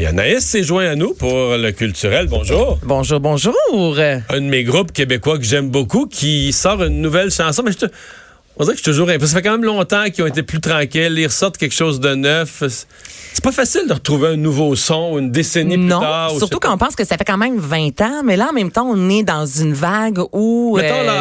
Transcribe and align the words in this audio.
Et 0.00 0.06
Anaïs 0.06 0.40
s'est 0.40 0.62
joint 0.62 0.88
à 0.88 0.96
nous 0.96 1.12
pour 1.12 1.58
le 1.58 1.72
culturel. 1.72 2.26
Bonjour. 2.26 2.78
Bonjour, 2.82 3.20
bonjour. 3.20 3.54
Un 4.30 4.40
de 4.40 4.46
mes 4.46 4.64
groupes 4.64 4.92
québécois 4.92 5.36
que 5.36 5.44
j'aime 5.44 5.68
beaucoup 5.68 6.06
qui 6.06 6.54
sort 6.54 6.82
une 6.82 7.02
nouvelle 7.02 7.30
chanson. 7.30 7.62
Mais 7.62 7.72
je 7.72 7.80
te... 7.80 7.86
On 8.60 8.64
dirait 8.64 8.74
que 8.74 8.78
je 8.78 8.82
suis 8.82 8.92
toujours. 8.92 9.08
Ça 9.08 9.36
fait 9.36 9.42
quand 9.42 9.52
même 9.52 9.64
longtemps 9.64 10.04
qu'ils 10.10 10.22
ont 10.22 10.26
été 10.26 10.42
plus 10.42 10.60
tranquilles. 10.60 11.14
Ils 11.18 11.26
ressortent 11.26 11.56
quelque 11.56 11.74
chose 11.74 11.98
de 11.98 12.14
neuf. 12.14 12.62
C'est 13.32 13.42
pas 13.44 13.52
facile 13.52 13.82
de 13.88 13.94
retrouver 13.94 14.28
un 14.28 14.36
nouveau 14.36 14.76
son 14.76 15.16
une 15.18 15.30
décennie 15.30 15.78
plus 15.78 15.88
tard. 15.88 16.30
Non, 16.32 16.38
surtout 16.38 16.58
quand 16.58 16.74
on 16.74 16.78
pense 16.78 16.94
que 16.94 17.04
ça 17.04 17.16
fait 17.16 17.24
quand 17.24 17.38
même 17.38 17.58
20 17.58 18.00
ans, 18.02 18.22
mais 18.24 18.36
là, 18.36 18.48
en 18.50 18.52
même 18.52 18.70
temps, 18.70 18.86
on 18.86 19.08
est 19.08 19.22
dans 19.22 19.46
une 19.46 19.72
vague 19.72 20.18
où... 20.32 20.76
Mettons, 20.76 21.02
là, 21.06 21.12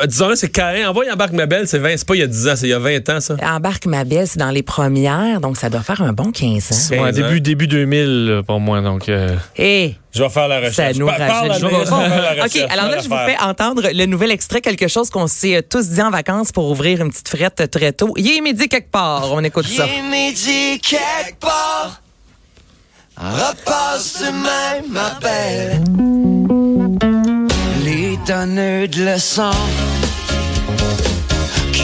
euh, 0.00 0.06
disons 0.06 0.28
là, 0.28 0.36
c'est 0.36 0.48
carré. 0.50 0.86
Envoie 0.86 1.04
Embarque 1.12 1.32
ma 1.32 1.46
belle, 1.46 1.66
c'est 1.68 1.78
20, 1.78 1.96
c'est 1.96 2.06
pas 2.06 2.14
il 2.14 2.20
y 2.20 2.22
a 2.22 2.26
10 2.28 2.48
ans, 2.48 2.52
c'est 2.56 2.66
il 2.68 2.70
y 2.70 2.72
a 2.72 2.78
20 2.78 3.08
ans, 3.10 3.20
ça. 3.20 3.36
Embarque 3.42 3.86
ma 3.86 4.04
belle, 4.04 4.26
c'est 4.28 4.38
dans 4.38 4.50
les 4.50 4.62
premières, 4.62 5.40
donc 5.40 5.56
ça 5.56 5.68
doit 5.68 5.82
faire 5.82 6.00
un 6.00 6.12
bon 6.12 6.30
15 6.32 6.46
ans. 6.46 6.58
15 6.70 6.90
Ouais, 6.92 6.98
ans. 7.00 7.12
début, 7.12 7.40
début 7.40 7.66
2000 7.66 8.42
pour 8.46 8.60
moi, 8.60 8.80
donc... 8.80 9.08
euh, 9.08 9.34
Et 9.56 9.94
Je 10.18 10.24
vais 10.24 10.30
faire 10.30 10.48
la 10.48 10.58
recherche. 10.58 10.74
ça 10.74 10.98
nous 10.98 11.06
parle, 11.06 11.54
je 11.60 11.66
vais 11.66 11.86
faire 11.86 12.36
la 12.36 12.44
OK, 12.46 12.56
alors 12.70 12.88
là, 12.88 12.98
je 13.00 13.08
vous 13.08 13.16
fais 13.16 13.38
entendre 13.40 13.88
le 13.92 14.06
nouvel 14.06 14.32
extrait, 14.32 14.60
quelque 14.60 14.88
chose 14.88 15.10
qu'on 15.10 15.28
s'est 15.28 15.56
euh, 15.56 15.62
tous 15.62 15.90
dit 15.90 16.02
en 16.02 16.10
vacances 16.10 16.50
pour 16.50 16.68
ouvrir 16.68 17.00
une 17.00 17.10
petite 17.10 17.28
frette 17.28 17.70
très 17.70 17.92
tôt. 17.92 18.14
Il 18.16 18.26
est 18.36 18.40
midi 18.40 18.68
quelque 18.68 18.90
part, 18.90 19.32
on 19.32 19.44
écoute 19.44 19.68
ça. 19.68 19.86
Il 19.86 19.98
est 19.98 20.10
midi 20.10 20.80
quelque 20.80 21.38
part. 21.38 22.02
Repasse 23.16 24.20
demain, 24.20 24.82
ma 24.90 25.10
belle. 25.20 25.84
Les 27.84 28.18
donneurs 28.26 28.88
de 28.88 29.04
leçons 29.04 29.50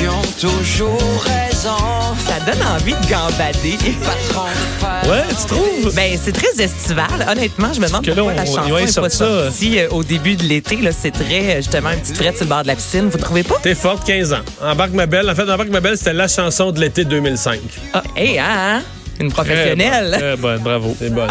qui 0.05 0.09
ont 0.11 0.51
toujours 0.51 1.25
raison. 1.25 1.77
Ça 2.19 2.39
donne 2.45 2.63
envie 2.67 2.93
de 2.93 3.07
gambader. 3.09 3.79
Patron. 4.05 5.11
Ouais, 5.11 5.23
tu 5.31 5.47
trouves? 5.47 5.95
Ben, 5.95 6.19
c'est 6.23 6.33
très 6.33 6.63
estival. 6.63 7.07
Honnêtement, 7.31 7.73
je 7.73 7.81
me 7.81 7.87
demande 7.87 8.05
pourquoi 8.05 8.35
la 8.35 8.43
on- 8.43 8.47
chanson 8.47 8.73
ouais, 8.73 8.85
n'est 8.85 8.93
pas 8.93 9.09
ça. 9.11 9.43
sortie 9.45 9.79
euh, 9.79 9.89
au 9.91 10.05
début 10.05 10.37
de 10.37 10.43
l'été. 10.43 10.77
Là, 10.77 10.91
c'est 10.93 11.11
très, 11.11 11.55
euh, 11.55 11.57
justement, 11.57 11.91
une 11.91 12.01
petite 12.01 12.17
frette 12.17 12.37
sur 12.37 12.45
le 12.45 12.51
bord 12.51 12.63
de 12.63 12.67
la 12.69 12.77
piscine. 12.77 13.09
Vous 13.09 13.17
trouvez 13.19 13.43
pas? 13.45 13.57
T'es 13.63 13.75
forte, 13.75 14.07
15 14.07 14.33
ans. 14.35 14.41
Embarque 14.63 14.93
ma 14.93 15.07
belle. 15.07 15.29
En 15.31 15.35
fait, 15.35 15.43
Embarque 15.51 15.71
ma 15.71 15.81
belle, 15.81 15.97
c'était 15.97 16.13
la 16.13 16.29
chanson 16.29 16.71
de 16.71 16.81
l'été 16.81 17.05
2005. 17.05 17.61
Ah, 17.95 18.03
hey, 18.17 18.39
hein? 18.39 18.83
Une 19.21 19.31
Très 19.31 19.45
professionnelle. 19.45 20.11
bonne, 20.11 20.21
très 20.21 20.37
bonne, 20.37 20.59
bravo. 20.63 20.97
C'est 20.99 21.11
bon. 21.15 21.27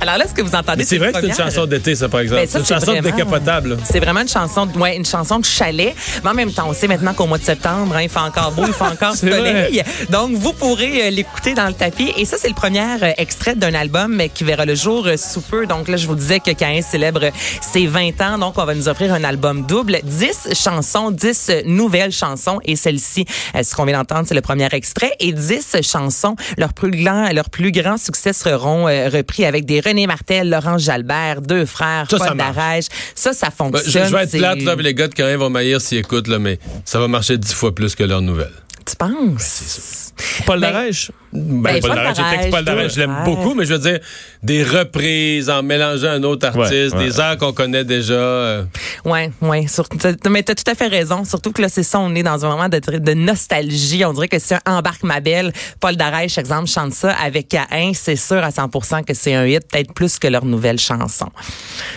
Alors 0.00 0.16
là, 0.18 0.24
ce 0.28 0.34
que 0.34 0.42
vous 0.42 0.54
entendez, 0.54 0.84
c'est 0.84 0.98
vrai 0.98 1.12
que 1.12 1.20
c'est 1.20 1.26
une 1.28 1.34
chanson 1.34 1.66
d'été, 1.66 1.94
ça, 1.94 2.08
par 2.08 2.20
exemple. 2.20 2.42
C'est 2.48 2.58
une 2.58 2.64
chanson 2.64 2.92
vraiment- 2.92 3.02
décapotable. 3.10 3.76
C'est 3.84 4.00
vraiment 4.00 4.20
une 4.20 4.28
chanson, 4.28 4.66
de, 4.66 4.78
ouais, 4.78 4.96
une 4.96 5.04
chanson 5.06 5.38
de 5.38 5.44
chalet. 5.44 5.94
Mais 6.24 6.30
en 6.30 6.34
même 6.34 6.52
temps, 6.52 6.66
on 6.68 6.72
sait 6.74 6.88
maintenant 6.88 7.12
qu'au 7.14 7.26
mois 7.26 7.38
de 7.38 7.44
septembre, 7.44 7.94
hein, 7.96 8.02
il 8.02 8.08
fait 8.08 8.18
encore 8.18 8.52
beau, 8.52 8.64
il 8.66 8.72
fait 8.72 8.84
encore 8.84 9.14
soleil. 9.16 9.82
Donc, 10.10 10.32
vous 10.32 10.52
pourrez 10.52 11.06
euh, 11.06 11.10
l'écouter 11.10 11.54
dans 11.54 11.66
le 11.66 11.74
tapis. 11.74 12.12
Et 12.16 12.24
ça, 12.24 12.36
c'est 12.38 12.48
le 12.48 12.54
premier 12.54 12.80
euh, 13.02 13.12
extrait 13.18 13.54
d'un 13.54 13.74
album 13.74 14.20
euh, 14.20 14.26
qui 14.32 14.44
verra 14.44 14.64
le 14.64 14.74
jour 14.74 15.06
sous 15.16 15.40
peu. 15.42 15.66
Donc 15.66 15.88
là, 15.88 15.96
je 15.96 16.06
vous 16.06 16.14
disais 16.14 16.40
que 16.40 16.50
Caïn 16.52 16.82
célèbre 16.82 17.30
ses 17.60 17.86
20 17.86 18.20
ans. 18.22 18.38
Donc, 18.38 18.54
on 18.58 18.64
va 18.64 18.74
nous 18.74 18.88
offrir 18.88 19.12
un 19.12 19.24
album 19.24 19.66
double. 19.66 19.98
10 20.04 20.54
chansons, 20.54 21.10
10 21.10 21.46
euh, 21.50 21.62
nouvelles 21.66 22.12
chansons. 22.12 22.58
Et 22.64 22.76
celle-ci, 22.76 23.24
ce 23.60 23.74
qu'on 23.74 23.84
vient 23.84 23.98
d'entendre, 23.98 24.24
c'est 24.26 24.34
le 24.34 24.40
premier 24.40 24.68
extrait. 24.72 25.12
Et 25.20 25.32
10 25.32 25.76
chansons, 25.82 26.36
leurs 26.56 26.72
plus 26.72 26.90
grands, 27.24 27.32
leurs 27.32 27.50
plus 27.50 27.72
grands 27.72 27.96
succès 27.96 28.32
seront 28.32 28.88
euh, 28.88 29.08
repris 29.08 29.44
avec 29.44 29.64
des 29.64 29.80
René 29.80 30.06
Martel, 30.06 30.48
Laurent 30.50 30.78
Jalbert, 30.78 31.40
deux 31.42 31.66
frères, 31.66 32.06
Ça, 32.10 32.18
Paul. 32.18 32.36
Darèche. 32.36 32.86
Ça, 33.14 33.32
ça 33.32 33.48
Ben, 33.48 33.52
je, 33.74 33.78
fonctionne. 33.80 34.08
je 34.08 34.14
vais 34.16 34.22
être 34.24 34.36
plate, 34.38 34.62
là, 34.62 34.74
les 34.76 34.94
gars 34.94 35.08
de 35.08 35.14
Corinne 35.14 35.36
vont 35.36 35.50
maillir 35.50 35.80
s'ils 35.80 35.98
écoutent, 35.98 36.28
là, 36.28 36.38
mais 36.38 36.58
ça 36.84 36.98
va 36.98 37.08
marcher 37.08 37.38
dix 37.38 37.52
fois 37.54 37.74
plus 37.74 37.94
que 37.94 38.04
leurs 38.04 38.22
nouvelles. 38.22 38.52
Tu 38.86 38.96
penses? 38.96 40.07
Paul 40.46 40.60
Ben, 40.60 40.72
Darèche? 40.72 41.10
Ben, 41.32 41.62
Ben, 41.62 41.80
Paul 41.80 41.94
Darèche, 41.94 42.50
Paul 42.50 42.64
Darèche, 42.64 42.94
je 42.94 43.00
l'aime 43.00 43.16
ouais. 43.18 43.24
beaucoup, 43.24 43.54
mais 43.54 43.66
je 43.66 43.74
veux 43.74 43.78
dire, 43.78 43.98
des 44.42 44.62
reprises 44.64 45.50
en 45.50 45.62
mélangeant 45.62 46.08
un 46.08 46.22
autre 46.22 46.46
artiste, 46.46 46.94
Ouais, 46.94 46.98
ouais. 47.00 47.08
des 47.10 47.20
airs 47.20 47.36
qu'on 47.36 47.52
connaît 47.52 47.84
déjà. 47.84 48.14
euh, 48.14 48.64
Ouais, 49.04 49.30
ouais. 49.42 49.66
Sur, 49.66 49.88
t'as- 49.88 50.14
mais 50.30 50.42
t'as 50.42 50.54
tout 50.54 50.70
à 50.70 50.74
fait 50.74 50.86
raison. 50.86 51.24
Surtout 51.24 51.52
que 51.52 51.60
là, 51.62 51.68
c'est 51.68 51.82
ça, 51.82 51.98
on 52.00 52.14
est 52.14 52.22
dans 52.22 52.44
un 52.44 52.48
moment 52.48 52.68
de, 52.68 52.78
de 52.78 53.14
nostalgie. 53.14 54.04
On 54.06 54.12
dirait 54.14 54.28
que 54.28 54.38
si 54.38 54.54
un 54.54 54.60
embarque 54.66 55.02
ma 55.02 55.20
belle, 55.20 55.52
Paul 55.80 55.96
Darèche, 55.96 56.38
exemple, 56.38 56.68
chante 56.68 56.92
ça 56.92 57.12
avec 57.22 57.48
Caïn, 57.48 57.92
c'est 57.94 58.16
sûr 58.16 58.38
à 58.42 58.48
100% 58.50 59.04
que 59.04 59.12
c'est 59.14 59.34
un 59.34 59.44
hit, 59.46 59.60
peut-être 59.70 59.92
plus 59.92 60.18
que 60.18 60.28
leur 60.28 60.44
nouvelle 60.46 60.78
chanson. 60.78 61.28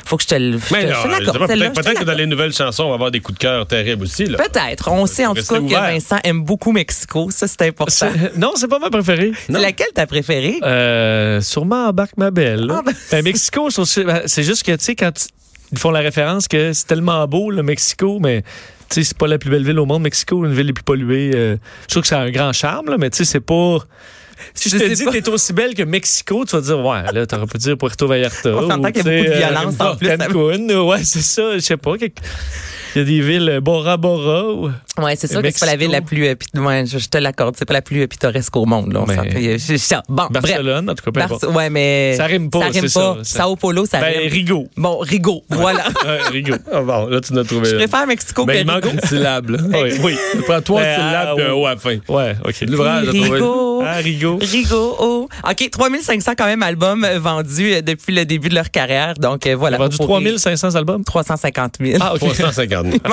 Faut 0.06 0.18
que 0.18 0.24
je 0.24 0.28
te 0.28 0.36
le, 0.36 0.59
Mais 0.72 1.70
peut-être 1.72 2.00
que 2.00 2.03
dans 2.03 2.14
les 2.14 2.28
nouvelles 2.28 2.53
chansons, 2.53 2.84
on 2.84 2.90
va 2.90 2.96
avoir 2.96 3.12
des 3.12 3.20
coups 3.22 3.38
de 3.38 3.44
cœur 3.44 3.66
terribles 3.66 4.03
aussi. 4.03 4.26
Peut-être. 4.26 4.90
On 4.92 5.06
sait 5.06 5.26
en 5.26 5.34
tout 5.34 5.44
cas 5.44 5.59
que. 5.59 5.72
Vincent 5.72 6.18
aime 6.24 6.44
beaucoup 6.44 6.72
Mexico. 6.72 7.30
Ça, 7.32 7.48
c'est 7.48 7.62
important. 7.64 8.11
Non, 8.38 8.54
c'est 8.56 8.68
pas 8.68 8.80
ma 8.80 8.90
préférée. 8.90 9.32
C'est 9.48 9.54
laquelle 9.60 9.92
ta 9.94 10.06
préférée? 10.08 10.60
Euh, 10.64 11.42
sûrement 11.42 11.88
embarque 11.88 12.18
ma 12.18 12.32
belle. 12.32 12.68
Ah, 12.72 12.82
ben, 12.86 12.94
Ben, 13.12 13.24
Mexico, 13.24 13.70
c'est 13.70 14.04
ben, 14.04 14.22
c'est 14.26 14.44
juste 14.44 14.64
que, 14.64 14.72
tu 14.74 14.84
sais, 14.84 14.96
quand 14.96 15.12
ils 15.72 15.78
font 15.78 15.92
la 15.92 16.00
référence 16.02 16.48
que 16.48 16.74
c'est 16.74 16.88
tellement 16.88 17.26
beau, 17.28 17.50
le 17.52 17.64
Mexico, 17.64 18.20
mais 18.20 18.42
tu 18.90 18.96
sais, 18.96 19.04
c'est 19.04 19.18
pas 19.18 19.28
la 19.28 19.38
plus 19.38 19.50
belle 19.50 19.64
ville 19.66 19.80
au 19.80 19.86
monde, 19.86 20.02
Mexico, 20.04 20.44
une 20.46 20.54
ville 20.54 20.68
les 20.68 20.74
plus 20.74 20.84
polluées. 20.84 21.32
euh, 21.34 21.56
je 21.84 21.88
trouve 21.88 22.02
que 22.02 22.08
ça 22.08 22.20
a 22.20 22.24
un 22.24 22.32
grand 22.32 22.52
charme, 22.54 22.90
là, 22.90 22.98
mais 22.98 23.10
tu 23.10 23.18
sais, 23.18 23.26
c'est 23.26 23.40
pas. 23.40 23.78
Si 24.56 24.70
je, 24.70 24.78
Je 24.80 24.84
te 24.84 24.94
dis 24.96 25.06
que 25.06 25.12
t'es 25.12 25.30
aussi 25.30 25.54
belle 25.54 25.76
que 25.76 25.84
Mexico, 25.84 26.44
tu 26.46 26.56
vas 26.56 26.62
dire, 26.64 26.80
ouais, 26.84 27.04
là, 27.14 27.26
t'aurais 27.28 27.46
pu 27.46 27.60
dire 27.60 27.78
Puerto 27.78 28.08
Vallarta. 28.08 28.50
On 28.50 28.68
s'entend 28.68 28.92
qu'il 28.92 28.98
y 28.98 29.00
a 29.00 29.04
beaucoup 29.04 29.30
de 29.30 29.34
euh, 29.34 29.38
violence 29.38 29.76
en 29.80 29.96
plus. 29.96 30.08
Cancun, 30.08 30.82
ouais, 30.82 31.04
c'est 31.04 31.22
ça, 31.22 31.54
je 31.54 31.60
sais 31.60 31.78
pas. 31.78 31.96
quelque- 31.98 32.22
Il 32.96 33.00
y 33.00 33.02
a 33.02 33.06
des 33.06 33.22
villes, 33.22 33.50
euh, 33.50 33.62
Bora 33.62 33.97
Bora. 33.97 34.46
ou- 34.53 34.69
Ouais, 35.02 35.16
c'est 35.16 35.28
sûr 35.31 35.41
que 35.41 35.50
c'est 35.50 35.59
pas 35.59 35.66
la 35.66 35.78
ville 35.78 35.90
la 35.91 36.02
plus, 36.02 36.28
euh, 36.28 36.35
pit- 36.35 36.50
ouais, 36.59 36.85
je, 36.85 36.97
je 36.97 37.07
te 37.07 37.18
l'accorde, 37.18 37.56
c'est 37.57 37.66
pas 37.66 37.74
la 37.74 37.81
plus 37.81 38.02
euh, 38.02 38.07
pittoresque 38.07 38.56
au 38.57 38.66
monde, 38.66 38.91
là. 38.94 39.02
On 39.02 39.06
Mais-. 39.06 39.16
Bon, 40.09 40.28
bref. 40.29 40.44
Barcelone, 40.44 40.90
en 40.90 40.96
tout 40.96 41.03
cas, 41.06 41.12
peu 41.12 41.22
importe. 41.22 41.44
Barce- 41.46 41.56
ouais, 41.56 41.69
mais. 41.69 42.13
Ça 42.18 42.25
rime 42.25 42.50
pas, 42.50 42.59
Ça 42.59 42.66
rime 42.66 42.74
c'est 42.74 42.94
pas. 43.00 43.16
ça, 43.19 43.24
ça. 43.24 43.38
Sao 43.40 43.56
Paulo, 43.56 43.85
ça 43.85 44.00
Ben, 44.02 44.19
rime. 44.19 44.31
Rigaud. 44.31 44.68
Bon, 44.75 44.97
Rigaud, 45.00 45.44
voilà. 45.50 45.85
Rigaud. 46.31 46.56
Ah 46.72 46.81
bon, 46.81 47.06
là, 47.07 47.22
tu 47.22 47.34
n'as 47.34 47.44
trouvé. 47.44 47.69
Je 47.69 47.75
préfère 47.75 48.06
Mexico 48.06 48.46
Ben, 48.46 48.53
que 48.53 48.59
il 48.59 48.66
manque 48.68 48.85
une 48.94 49.00
syllabe. 49.08 49.50
là. 49.52 49.58
Oui, 49.73 49.91
oui. 50.03 50.16
Prends 50.46 50.62
trois 50.62 50.81
Ben, 50.81 50.96
syllabes 50.96 51.38
ah, 51.40 51.41
un 51.41 51.53
oui. 51.53 51.62
O 51.62 51.66
à 51.66 51.69
la 51.72 51.78
fin. 51.78 51.97
Ouais, 52.09 52.35
OK. 52.46 52.62
L'ouvrage. 52.68 53.08
Rigaud. 53.09 53.81
Ah, 53.85 53.96
Rigaud. 53.96 54.38
Rigaud. 54.41 54.96
oh. 55.00 55.29
OK, 55.50 55.69
3500 55.72 56.34
quand 56.38 56.46
même 56.46 56.62
albums 56.63 57.03
euh, 57.06 57.18
vendus 57.19 57.73
euh, 57.75 57.81
depuis 57.81 58.13
le 58.13 58.25
début 58.25 58.50
de 58.50 58.56
leur 58.56 58.69
carrière. 58.69 59.13
Donc, 59.16 59.47
euh, 59.47 59.56
voilà. 59.56 59.78
Vendu 59.78 59.96
vous 60.00 60.06
pourrez- 60.06 60.22
3500 60.23 60.75
albums? 60.75 61.03
350 61.03 61.78
000. 61.79 61.97
Ah, 62.02 62.13
OK. 62.13 62.19
350 62.19 62.81
000. 62.84 62.97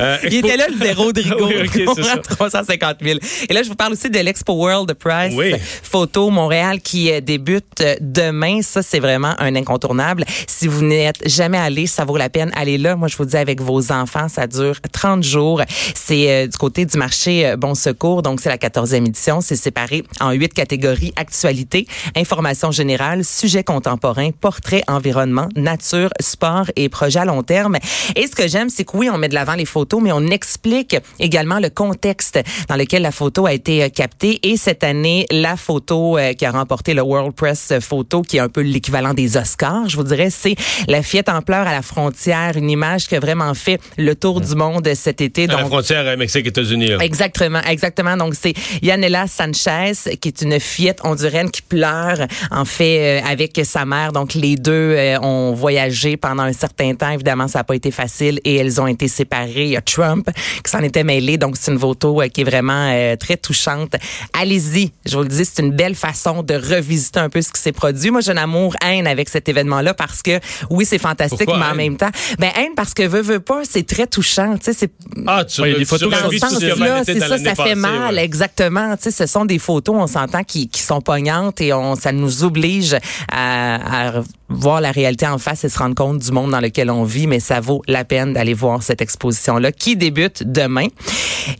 Euh, 0.00 0.16
Il 0.24 0.34
était 0.34 0.56
là, 0.56 0.66
le 0.68 0.76
zéro 0.84 1.12
de 1.12 1.20
Rigaud. 1.20 1.46
Oui, 1.46 1.54
ok, 1.66 1.94
c'est 1.96 2.02
ça. 2.02 2.16
350 2.22 2.96
000. 3.02 3.18
Et 3.48 3.52
là, 3.52 3.62
je 3.62 3.68
vous 3.68 3.74
parle 3.74 3.92
aussi 3.92 4.08
de 4.10 4.18
l'Expo 4.18 4.54
World 4.54 4.92
Prize 4.94 5.34
Oui. 5.36 5.54
Photo 5.82 6.30
Montréal 6.30 6.80
qui 6.80 7.10
euh, 7.12 7.20
débute 7.20 7.80
euh, 7.80 7.94
demain. 8.00 8.62
Ça, 8.62 8.82
c'est 8.82 9.00
vraiment 9.00 9.34
un 9.38 9.54
incontournable. 9.54 10.24
Si 10.46 10.66
vous 10.66 10.82
n'êtes 10.82 11.28
jamais 11.28 11.58
allé, 11.58 11.86
ça 11.86 12.04
vaut 12.04 12.16
la 12.16 12.28
peine. 12.30 12.50
Allez 12.54 12.78
là. 12.78 12.96
Moi, 12.96 13.08
je 13.08 13.16
vous 13.16 13.24
dis, 13.24 13.36
avec 13.36 13.60
vos 13.60 13.92
enfants, 13.92 14.28
ça 14.28 14.46
dure 14.46 14.76
30 14.92 15.22
jours. 15.22 15.60
C'est 15.94 16.30
euh, 16.30 16.46
du 16.46 16.56
côté 16.56 16.84
du 16.86 16.96
marché 16.96 17.54
Bon 17.58 17.74
Secours. 17.74 18.22
Donc, 18.22 18.40
c'est 18.40 18.48
la 18.48 18.58
14e 18.58 19.06
édition. 19.06 19.40
C'est 19.40 19.56
séparé 19.56 20.04
en 20.20 20.30
huit 20.32 20.52
catégories. 20.54 21.12
Actualité, 21.16 21.86
information 22.16 22.70
générale, 22.70 23.24
sujet 23.24 23.64
contemporain, 23.64 24.30
portrait, 24.40 24.82
environnement, 24.88 25.48
nature, 25.56 26.10
sport 26.20 26.66
et 26.76 26.88
projet 26.88 27.20
à 27.20 27.24
long 27.24 27.42
terme. 27.42 27.76
Et 28.16 28.26
ce 28.26 28.32
que 28.34 28.48
j'aime, 28.48 28.68
c'est 28.70 28.84
que 28.84 28.96
oui, 28.96 29.01
on 29.10 29.18
met 29.18 29.28
de 29.28 29.34
l'avant 29.34 29.54
les 29.54 29.64
photos, 29.64 30.00
mais 30.02 30.12
on 30.12 30.26
explique 30.28 30.96
également 31.18 31.58
le 31.58 31.70
contexte 31.70 32.38
dans 32.68 32.76
lequel 32.76 33.02
la 33.02 33.12
photo 33.12 33.46
a 33.46 33.52
été 33.52 33.82
euh, 33.82 33.88
captée. 33.88 34.40
Et 34.42 34.56
cette 34.56 34.84
année, 34.84 35.26
la 35.30 35.56
photo 35.56 36.18
euh, 36.18 36.32
qui 36.34 36.44
a 36.44 36.50
remporté 36.50 36.94
le 36.94 37.02
World 37.02 37.34
Press 37.34 37.72
Photo, 37.80 38.22
qui 38.22 38.36
est 38.36 38.40
un 38.40 38.48
peu 38.48 38.60
l'équivalent 38.60 39.14
des 39.14 39.36
Oscars, 39.36 39.88
je 39.88 39.96
vous 39.96 40.04
dirais, 40.04 40.30
c'est 40.30 40.54
la 40.88 41.02
fillette 41.02 41.28
en 41.28 41.42
pleurs 41.42 41.66
à 41.66 41.72
la 41.72 41.82
frontière, 41.82 42.56
une 42.56 42.70
image 42.70 43.08
qui 43.08 43.16
a 43.16 43.20
vraiment 43.20 43.54
fait 43.54 43.80
le 43.98 44.14
tour 44.14 44.40
du 44.40 44.54
monde 44.54 44.88
cet 44.94 45.20
été. 45.20 45.48
à 45.48 45.56
la 45.56 45.66
frontière 45.66 46.06
euh, 46.06 46.16
Mexique-États-Unis. 46.16 46.92
Exactement, 47.00 47.60
exactement. 47.68 48.16
Donc 48.16 48.34
c'est 48.34 48.54
Yanela 48.82 49.26
Sanchez 49.26 49.92
qui 50.20 50.28
est 50.28 50.42
une 50.42 50.58
fillette 50.60 51.00
hondurienne 51.04 51.50
qui 51.50 51.62
pleure 51.62 52.26
en 52.50 52.64
fait 52.64 53.22
avec 53.22 53.60
sa 53.64 53.84
mère. 53.84 54.12
Donc 54.12 54.34
les 54.34 54.56
deux 54.56 54.96
ont 55.20 55.52
voyagé 55.52 56.16
pendant 56.16 56.42
un 56.44 56.52
certain 56.52 56.94
temps. 56.94 57.10
Évidemment, 57.10 57.48
ça 57.48 57.60
n'a 57.60 57.64
pas 57.64 57.76
été 57.76 57.90
facile 57.90 58.40
et 58.44 58.56
elles 58.56 58.80
ont 58.80 58.86
été 58.92 59.08
séparées. 59.08 59.64
Il 59.64 59.70
y 59.70 59.76
a 59.76 59.80
Trump 59.82 60.28
qui 60.64 60.70
s'en 60.70 60.80
était 60.80 61.04
mêlé. 61.04 61.38
Donc 61.38 61.56
c'est 61.58 61.72
une 61.72 61.78
photo 61.78 62.20
euh, 62.22 62.28
qui 62.28 62.42
est 62.42 62.44
vraiment 62.44 62.90
euh, 62.92 63.16
très 63.16 63.36
touchante. 63.36 63.94
Allez-y, 64.32 64.92
je 65.06 65.16
vous 65.16 65.22
le 65.22 65.28
dis, 65.28 65.44
c'est 65.44 65.62
une 65.62 65.72
belle 65.72 65.94
façon 65.94 66.42
de 66.42 66.54
revisiter 66.54 67.20
un 67.20 67.28
peu 67.28 67.42
ce 67.42 67.50
qui 67.52 67.60
s'est 67.60 67.72
produit. 67.72 68.10
Moi, 68.10 68.20
j'ai 68.20 68.32
un 68.32 68.36
amour 68.36 68.74
haine 68.84 69.06
avec 69.06 69.28
cet 69.28 69.48
événement-là 69.48 69.94
parce 69.94 70.22
que 70.22 70.38
oui, 70.70 70.84
c'est 70.86 70.98
fantastique, 70.98 71.46
Pourquoi 71.46 71.58
mais 71.58 71.64
en 71.66 71.70
haine? 71.70 71.76
même 71.76 71.96
temps, 71.96 72.10
ben 72.38 72.50
haine 72.56 72.72
parce 72.76 72.94
que 72.94 73.02
veut 73.02 73.22
veut 73.22 73.40
pas, 73.40 73.62
c'est 73.68 73.86
très 73.86 74.06
touchant. 74.06 74.56
Tu 74.58 74.64
sais, 74.64 74.72
c'est 74.72 74.90
Ah, 75.26 75.44
tu 75.44 75.60
Ouais, 75.62 75.74
des 75.74 75.84
photos 75.84 76.10
dans 76.10 76.30
ce 76.30 76.58
qui 76.58 76.64
a 76.70 76.74
là, 76.74 76.76
mal 76.76 77.02
été 77.02 77.12
c'est 77.14 77.20
ça, 77.20 77.28
ça 77.38 77.50
fait 77.50 77.54
passée, 77.54 77.74
mal, 77.74 78.14
ouais. 78.14 78.24
exactement. 78.24 78.96
Tu 78.96 79.04
sais, 79.04 79.10
ce 79.10 79.26
sont 79.26 79.44
des 79.44 79.58
photos, 79.58 79.94
on 79.98 80.06
s'entend, 80.06 80.42
qui, 80.44 80.68
qui 80.68 80.80
sont 80.82 81.00
poignantes 81.00 81.60
et 81.60 81.72
on, 81.72 81.94
ça 81.94 82.10
nous 82.12 82.42
oblige 82.44 82.96
à, 83.30 84.08
à 84.08 84.22
voir 84.48 84.80
la 84.80 84.90
réalité 84.92 85.26
en 85.26 85.38
face 85.38 85.64
et 85.64 85.68
se 85.68 85.78
rendre 85.78 85.94
compte 85.94 86.18
du 86.18 86.30
monde 86.30 86.50
dans 86.50 86.60
lequel 86.60 86.90
on 86.90 87.04
vit, 87.04 87.26
mais 87.26 87.40
ça 87.40 87.60
vaut 87.60 87.82
la 87.86 88.04
peine 88.04 88.32
d'aller 88.34 88.54
voir 88.54 88.81
voir 88.82 88.84
cette 88.84 89.00
exposition-là 89.00 89.72
qui 89.72 89.96
débute 89.96 90.42
demain. 90.44 90.88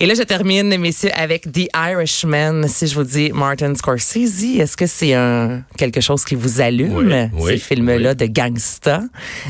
Et 0.01 0.07
là, 0.07 0.15
je 0.15 0.23
termine, 0.23 0.77
messieurs, 0.79 1.11
avec 1.15 1.51
The 1.51 1.69
Irishman. 1.75 2.67
Si 2.69 2.87
je 2.87 2.95
vous 2.95 3.05
dis 3.05 3.31
Martin 3.33 3.75
Scorsese, 3.75 4.45
est-ce 4.59 4.77
que 4.77 4.87
c'est 4.87 5.15
un 5.15 5.63
quelque 5.79 6.01
chose 6.01 6.25
qui 6.25 6.35
vous 6.35 6.61
allume? 6.61 6.97
Oui, 6.97 7.15
oui, 7.35 7.53
Ces 7.53 7.59
films-là 7.59 8.11
oui. 8.11 8.17
de 8.17 8.27
gangsta, 8.27 9.03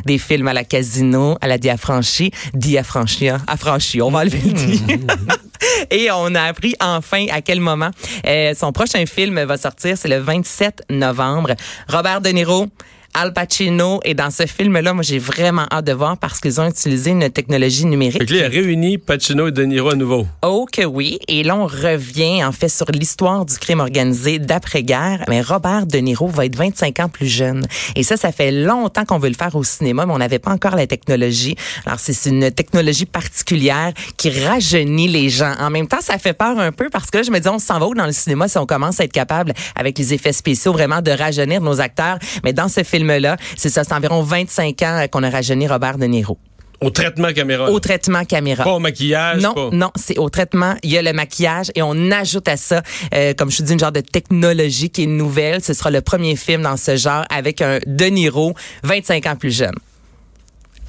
des 0.05 0.19
films 0.19 0.49
à 0.49 0.53
la 0.53 0.65
casino, 0.65 1.37
à 1.41 1.49
la 1.49 1.59
diaffranchie, 1.59 2.31
diaffranchia, 2.55 3.39
affranchi, 3.47 4.01
on 4.03 4.11
va 4.11 4.21
enlever 4.21 4.41
le 4.45 4.53
di. 4.53 4.83
Et 5.91 6.11
on 6.11 6.35
a 6.35 6.43
appris 6.43 6.75
enfin 6.81 7.27
à 7.31 7.41
quel 7.41 7.61
moment 7.61 7.91
euh, 8.27 8.53
son 8.55 8.73
prochain 8.73 9.05
film 9.07 9.41
va 9.45 9.57
sortir. 9.57 9.97
C'est 9.97 10.09
le 10.09 10.19
27 10.19 10.85
novembre. 10.91 11.55
Robert 11.89 12.21
De 12.21 12.31
Niro. 12.31 12.67
Al 13.15 13.35
Pacino 13.35 14.01
et 14.05 14.15
dans 14.15 14.31
ce 14.31 14.47
film-là, 14.47 14.95
moi 14.95 15.03
j'ai 15.03 15.19
vraiment 15.19 15.67
hâte 15.71 15.85
de 15.85 15.93
voir 15.93 16.17
parce 16.17 16.41
qu'ils 16.41 16.61
ont 16.63 16.69
utilisé 16.69 17.11
une 17.11 17.29
technologie 17.29 17.85
numérique. 17.85 18.27
Fait 18.27 18.47
réuni 18.47 18.97
Pacino 18.97 19.49
et 19.49 19.53
De 19.53 19.65
Niro 19.65 19.91
à 19.91 19.95
nouveau. 19.95 20.27
Oh 20.43 20.67
que 20.71 20.85
oui. 20.85 21.19
Et 21.29 21.43
là, 21.43 21.57
on 21.57 21.67
revient 21.67 22.43
en 22.43 22.53
fait 22.53 22.71
sur 22.71 22.87
l'histoire 22.91 23.45
du 23.45 23.59
crime 23.59 23.81
organisé 23.81 24.39
d'après-guerre. 24.39 25.25
Mais 25.29 25.43
Robert 25.43 25.87
De 25.87 25.99
Niro 25.99 26.27
va 26.27 26.47
être 26.47 26.57
25 26.57 27.01
ans 27.01 27.09
plus 27.11 27.27
jeune. 27.27 27.67
Et 27.97 28.03
ça, 28.03 28.17
ça 28.17 28.33
fait 28.33 28.51
longtemps 28.51 29.05
qu'on 29.05 29.19
veut 29.19 29.29
le 29.29 29.35
faire 29.35 29.55
au 29.57 29.65
cinéma, 29.65 30.07
mais 30.07 30.13
on 30.15 30.19
n'avait 30.19 30.39
pas 30.39 30.53
encore 30.53 30.75
la 30.75 30.87
technologie. 30.87 31.55
Alors, 31.85 32.01
c'est 32.01 32.31
une 32.31 32.51
technologie 32.51 33.07
particulière 33.07 33.93
qui 34.17 34.31
rajeunit 34.31 35.09
les 35.09 35.29
gens. 35.29 35.55
En 35.61 35.69
même 35.69 35.87
temps, 35.87 36.01
ça 36.01 36.17
fait 36.17 36.33
peur 36.33 36.59
un 36.59 36.73
peu 36.73 36.89
parce 36.91 37.11
que 37.11 37.19
là, 37.19 37.23
je 37.25 37.31
me 37.31 37.39
dis, 37.41 37.49
on 37.49 37.59
s'en 37.59 37.79
va 37.79 37.87
où 37.87 37.95
dans 37.95 38.07
le 38.07 38.13
cinéma 38.13 38.49
si 38.49 38.57
on 38.57 38.67
commence 38.67 39.01
à 39.01 39.05
être 39.05 39.13
capable, 39.13 39.53
avec 39.77 39.99
les 39.99 40.15
effets 40.15 40.33
spéciaux, 40.33 40.73
vraiment 40.73 41.03
de 41.03 41.11
rajeunir 41.11 41.61
nos 41.61 41.81
acteurs. 41.81 42.19
Mais 42.43 42.55
dans 42.55 42.69
ce 42.69 42.83
film-là, 43.03 43.37
c'est 43.57 43.69
ça, 43.71 43.85
c'est 43.85 43.93
environ 43.95 44.23
25 44.23 44.81
ans 44.83 45.07
qu'on 45.11 45.23
a 45.23 45.31
rajeuni 45.31 45.67
Robert 45.69 45.99
De 45.99 46.07
Niro. 46.07 46.39
Au 46.81 46.91
traitement 46.91 47.33
caméra. 47.33 47.71
Au 47.71 47.79
traitement 47.79 48.25
caméra. 48.25 48.65
Pas 48.65 48.73
au 48.73 48.81
maquillage. 48.81 49.41
Non, 49.41 49.55
pas- 49.55 49.69
non, 49.73 49.91
c'est 49.95 50.19
au 50.19 50.29
traitement. 50.31 50.75
Il 50.83 50.91
y 50.91 50.99
a 50.99 51.03
le 51.03 51.13
maquillage 51.13 51.71
et 51.77 51.83
on 51.83 52.11
ajoute 52.11 52.49
à 52.49 52.57
ça, 52.57 52.83
euh, 53.15 53.35
comme 53.35 53.53
je 53.53 53.59
te 53.59 53.63
dis, 53.63 53.73
une 53.75 53.79
genre 53.79 53.93
de 53.93 54.01
technologie 54.01 54.91
qui 54.91 55.05
est 55.05 55.07
nouvelle. 55.07 55.63
Ce 55.63 55.75
sera 55.75 55.93
le 55.93 56.01
premier 56.01 56.35
film 56.35 56.63
dans 56.63 56.77
ce 56.77 56.97
genre 56.97 57.25
avec 57.31 57.63
un 57.63 57.79
De 57.87 58.07
Niro 58.07 58.55
25 58.83 59.27
ans 59.27 59.37
plus 59.37 59.57
jeune. 59.57 59.75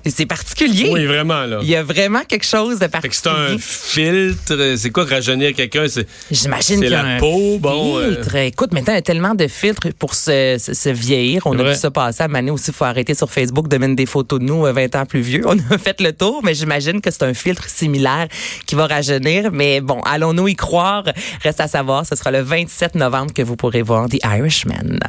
C'est 0.05 0.25
particulier. 0.25 0.89
Oui, 0.91 1.05
vraiment, 1.05 1.45
là. 1.45 1.59
Il 1.61 1.69
y 1.69 1.75
a 1.75 1.83
vraiment 1.83 2.21
quelque 2.27 2.45
chose 2.45 2.79
de 2.79 2.85
que 2.88 2.91
c'est 3.11 3.27
un 3.27 3.33
particulier. 3.33 3.57
filtre. 3.59 4.73
C'est 4.77 4.89
quoi 4.89 5.05
rajeunir 5.05 5.53
quelqu'un? 5.53 5.88
C'est 5.88 6.07
J'imagine 6.29 6.79
c'est 6.81 6.89
y 6.89 6.94
a 6.94 7.03
la 7.03 7.19
peau, 7.19 7.57
bon, 7.59 7.97
euh, 7.97 8.15
filtre. 8.15 8.35
Écoute, 8.35 8.73
maintenant, 8.73 8.94
il 8.94 8.97
y 8.97 9.00
a 9.00 9.03
tellement 9.03 9.35
de 9.35 9.47
filtres 9.47 9.88
pour 9.97 10.15
se, 10.15 10.57
se, 10.59 10.73
se 10.73 10.89
vieillir. 10.89 11.44
On 11.45 11.57
a 11.57 11.63
vu 11.63 11.75
ça 11.75 11.91
passer 11.91 12.23
à 12.23 12.27
Mané 12.27 12.51
aussi. 12.51 12.71
Il 12.71 12.73
faut 12.73 12.85
arrêter 12.85 13.13
sur 13.13 13.31
Facebook 13.31 13.67
de 13.67 13.77
mettre 13.77 13.95
des 13.95 14.05
photos 14.05 14.39
de 14.39 14.45
nous 14.45 14.65
euh, 14.65 14.71
20 14.73 14.95
ans 14.95 15.05
plus 15.05 15.21
vieux. 15.21 15.44
On 15.47 15.57
a 15.73 15.77
fait 15.77 16.00
le 16.01 16.11
tour, 16.13 16.41
mais 16.44 16.53
j'imagine 16.53 17.01
que 17.01 17.11
c'est 17.11 17.23
un 17.23 17.33
filtre 17.33 17.69
similaire 17.69 18.27
qui 18.65 18.75
va 18.75 18.88
rajeunir. 18.88 19.51
Mais 19.51 19.81
bon, 19.81 20.01
allons-nous 20.01 20.47
y 20.50 20.55
croire? 20.55 21.03
Reste 21.44 21.59
à 21.61 21.67
savoir. 21.67 22.05
Ce 22.05 22.15
sera 22.15 22.31
le 22.31 22.41
27 22.41 22.95
novembre 22.95 23.33
que 23.33 23.41
vous 23.41 23.55
pourrez 23.55 23.81
voir 23.81 24.09
The 24.09 24.19
Irishman. 24.25 25.00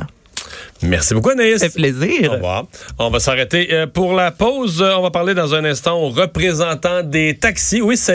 Merci 0.83 1.15
beaucoup, 1.15 1.31
Anaïs. 1.31 1.59
Ça 1.59 1.69
fait 1.69 1.75
plaisir. 1.75 2.31
Au 2.31 2.35
revoir. 2.35 2.67
On 2.99 3.11
va 3.11 3.21
s'arrêter 3.21 3.69
euh, 3.73 3.87
pour 3.87 4.15
la 4.15 4.31
pause. 4.31 4.83
Euh, 4.83 4.95
On 4.97 5.03
va 5.03 5.11
parler 5.11 5.35
dans 5.35 5.55
un 5.55 5.65
instant 5.65 5.99
aux 5.99 6.11
représentants 6.11 7.03
des 7.03 7.37
taxis. 7.39 7.81
Oui, 7.81 7.97
ça 7.97 8.15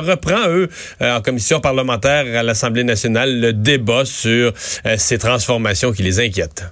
reprend, 0.00 0.48
eux, 0.48 0.68
euh, 1.02 1.16
en 1.16 1.20
commission 1.20 1.60
parlementaire 1.60 2.26
à 2.38 2.42
l'Assemblée 2.42 2.84
nationale, 2.84 3.40
le 3.40 3.52
débat 3.52 4.04
sur 4.04 4.52
ces 4.96 5.18
transformations 5.18 5.92
qui 5.92 6.02
les 6.02 6.20
inquiètent. 6.20 6.64